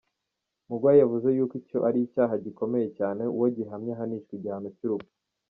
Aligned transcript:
Muigai 0.67 0.95
yavuze 1.03 1.27
yuko 1.37 1.53
icyo 1.61 1.77
ari 1.87 1.99
icyaha 2.07 2.33
gikomeye 2.45 2.87
cyane, 2.97 3.23
uwo 3.35 3.47
gihamye 3.57 3.91
ahanishwa 3.95 4.31
igihano 4.37 4.69
cy’urupfu! 4.77 5.13